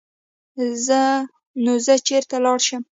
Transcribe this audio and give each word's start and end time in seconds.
نو 1.63 1.71
زۀ 1.85 1.95
چرته 2.07 2.35
لاړ 2.43 2.59
شم 2.67 2.77
ـ 2.77 2.79